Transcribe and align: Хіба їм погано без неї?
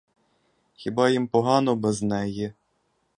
Хіба 0.73 1.09
їм 1.09 1.27
погано 1.27 1.75
без 1.75 2.01
неї? 2.01 2.53